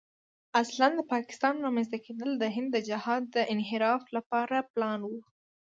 [0.61, 5.11] اصلاً د پاکستان رامنځته کېدل د هند د جهاد د انحراف لپاره پلان و.